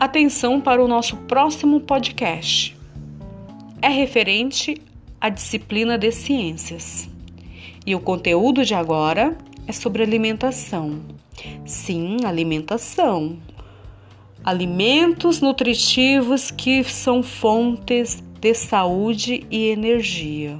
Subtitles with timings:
[0.00, 2.74] atenção para o nosso próximo podcast.
[3.82, 4.80] É referente
[5.20, 7.06] à disciplina de ciências.
[7.84, 9.36] E o conteúdo de agora
[9.66, 11.02] é sobre alimentação.
[11.66, 13.38] Sim, alimentação.
[14.42, 20.58] Alimentos nutritivos que são fontes de saúde e energia.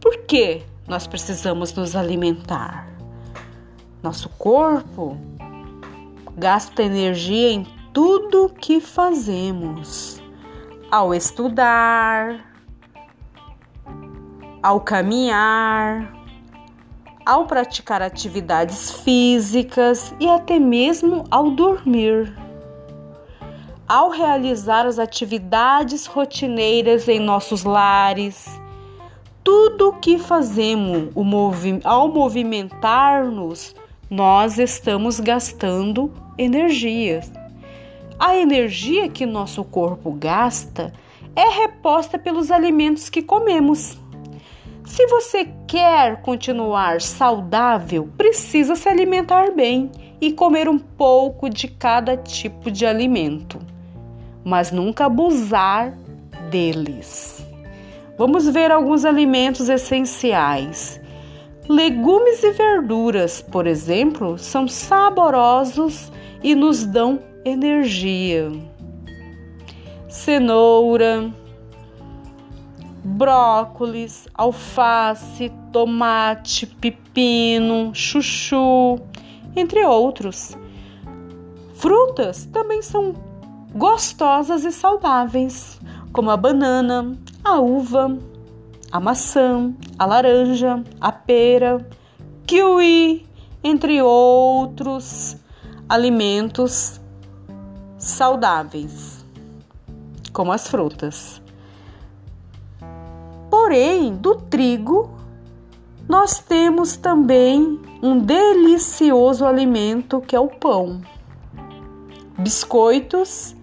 [0.00, 2.90] Por que nós precisamos nos alimentar?
[4.02, 5.18] Nosso corpo
[6.34, 10.22] gasta energia em tudo que fazemos.
[10.90, 12.52] Ao estudar,
[14.62, 16.12] ao caminhar,
[17.24, 22.36] ao praticar atividades físicas e até mesmo ao dormir.
[23.86, 28.46] Ao realizar as atividades rotineiras em nossos lares,
[29.42, 31.10] tudo que fazemos
[31.84, 33.74] ao movimentar-nos
[34.08, 37.20] nós estamos gastando energia.
[38.20, 40.92] A energia que nosso corpo gasta
[41.34, 43.98] é reposta pelos alimentos que comemos.
[44.84, 49.90] Se você quer continuar saudável, precisa se alimentar bem
[50.20, 53.58] e comer um pouco de cada tipo de alimento,
[54.44, 55.96] mas nunca abusar
[56.50, 57.42] deles.
[58.18, 61.00] Vamos ver alguns alimentos essenciais
[61.70, 66.10] Legumes e verduras, por exemplo, são saborosos
[66.42, 68.50] e nos dão energia.
[70.08, 71.32] Cenoura,
[73.04, 78.98] brócolis, alface, tomate, pepino, chuchu,
[79.56, 80.56] entre outros.
[81.74, 83.14] Frutas também são
[83.74, 85.80] gostosas e saudáveis,
[86.12, 88.18] como a banana, a uva,
[88.90, 91.86] a maçã, a laranja, a pera,
[92.46, 93.24] kiwi,
[93.62, 95.36] entre outros
[95.88, 96.99] alimentos
[98.10, 99.24] saudáveis,
[100.32, 101.40] como as frutas.
[103.50, 105.10] Porém, do trigo,
[106.08, 111.00] nós temos também um delicioso alimento que é o pão,
[112.38, 113.54] biscoitos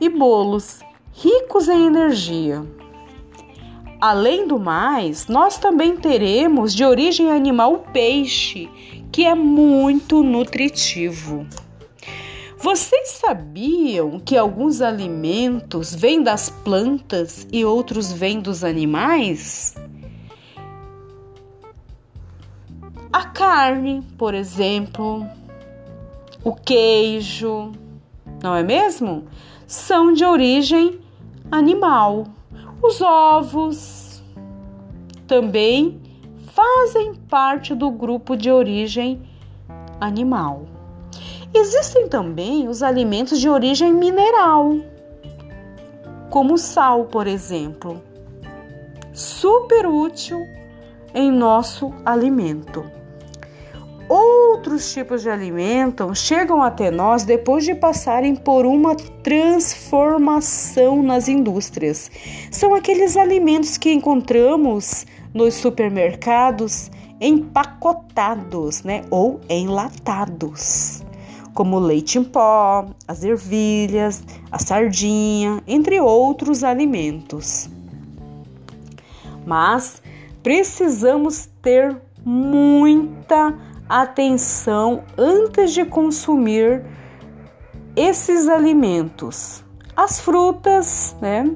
[0.00, 0.80] e bolos
[1.12, 2.66] ricos em energia.
[4.00, 8.68] Além do mais, nós também teremos de origem animal o peixe,
[9.12, 11.46] que é muito nutritivo.
[12.62, 19.74] Vocês sabiam que alguns alimentos vêm das plantas e outros vêm dos animais?
[23.12, 25.26] A carne, por exemplo,
[26.44, 27.72] o queijo,
[28.40, 29.24] não é mesmo?
[29.66, 31.00] São de origem
[31.50, 32.28] animal.
[32.80, 34.22] Os ovos
[35.26, 36.00] também
[36.54, 39.20] fazem parte do grupo de origem
[40.00, 40.68] animal.
[41.54, 44.76] Existem também os alimentos de origem mineral,
[46.30, 48.00] como sal, por exemplo,
[49.12, 50.46] super útil
[51.14, 52.82] em nosso alimento.
[54.08, 62.10] Outros tipos de alimento chegam até nós depois de passarem por uma transformação nas indústrias.
[62.50, 66.90] São aqueles alimentos que encontramos nos supermercados
[67.20, 71.04] empacotados, né, ou enlatados,
[71.54, 77.68] como leite em pó, as ervilhas, a sardinha, entre outros alimentos.
[79.46, 80.02] Mas
[80.42, 83.54] precisamos ter muita
[83.88, 86.84] atenção antes de consumir
[87.94, 89.62] esses alimentos,
[89.94, 91.50] as frutas, né?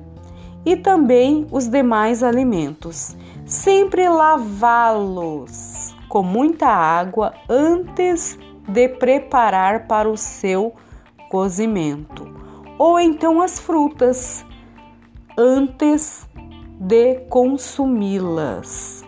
[0.64, 3.16] E também os demais alimentos.
[3.46, 8.38] Sempre lavá-los com muita água antes
[8.68, 10.74] de preparar para o seu
[11.28, 12.26] cozimento.
[12.78, 14.44] Ou então as frutas
[15.36, 16.26] antes
[16.78, 19.04] de consumi-las.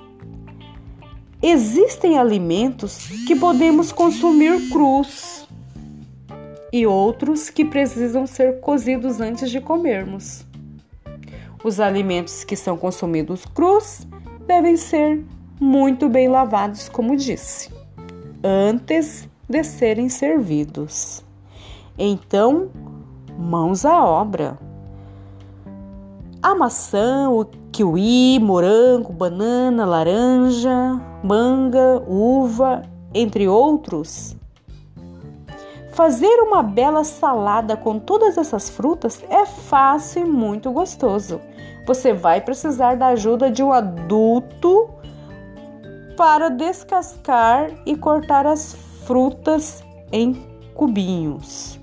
[1.40, 5.46] Existem alimentos que podemos consumir crus
[6.72, 10.44] e outros que precisam ser cozidos antes de comermos.
[11.62, 14.06] Os alimentos que são consumidos crus
[14.46, 15.24] devem ser
[15.60, 17.70] muito bem lavados, como disse,
[18.42, 21.24] antes de serem servidos.
[21.98, 22.68] Então,
[23.38, 24.58] mãos à obra.
[26.42, 32.82] A maçã, o kiwi, morango, banana, laranja, manga, uva,
[33.14, 34.36] entre outros.
[35.92, 41.40] Fazer uma bela salada com todas essas frutas é fácil e muito gostoso.
[41.86, 44.88] Você vai precisar da ajuda de um adulto
[46.16, 48.74] para descascar e cortar as
[49.08, 49.82] frutas
[50.12, 50.34] em
[50.74, 51.80] cubinhos.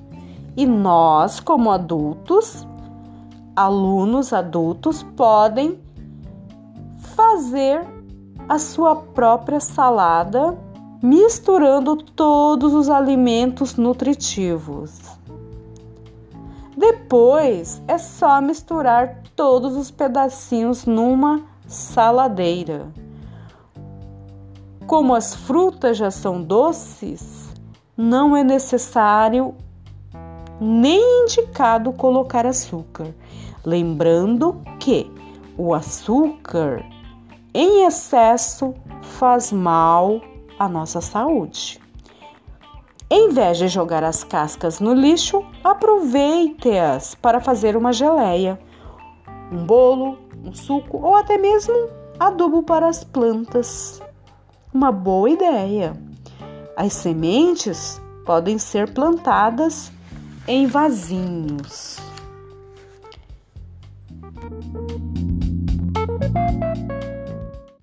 [0.56, 2.68] E nós, como adultos,
[3.56, 5.80] alunos adultos, podem
[7.16, 7.81] fazer
[8.48, 10.56] a sua própria salada,
[11.01, 15.01] misturando todos os alimentos nutritivos.
[16.77, 22.86] Depois é só misturar todos os pedacinhos numa saladeira.
[24.88, 27.52] Como as frutas já são doces,
[27.98, 29.56] não é necessário
[30.62, 33.14] nem indicado colocar açúcar.
[33.66, 35.12] Lembrando que
[35.58, 36.86] o açúcar
[37.54, 40.22] em excesso faz mal
[40.60, 41.80] à nossa saúde.
[43.10, 48.60] Em vez de jogar as cascas no lixo, aproveite-as para fazer uma geleia,
[49.52, 51.74] um bolo, um suco ou até mesmo
[52.20, 54.02] adubo para as plantas.
[54.75, 55.94] Uma boa ideia.
[56.75, 59.89] As sementes podem ser plantadas
[60.45, 61.98] em vasinhos.